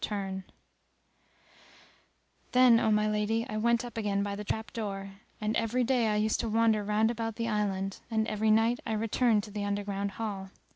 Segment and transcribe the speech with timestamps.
[0.01, 0.43] [FN#280]
[2.53, 6.07] Then, O my lady, I went up again by the trap door, and every day
[6.07, 9.63] I used to wander round about the island and every night I returned to the
[9.63, 10.49] underground hall.